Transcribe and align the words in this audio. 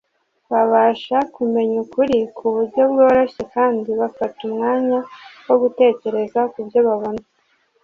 babasha 0.51 1.17
kumenya 1.35 1.75
ukuri 1.85 2.17
ku 2.35 2.45
buryo 2.53 2.81
bworoshye 2.91 3.41
kandi 3.55 3.89
bafata 4.01 4.39
umwanya 4.49 4.99
wo 5.47 5.55
gutekereza 5.63 6.39
kubyo 6.53 6.79
babona 6.87 7.23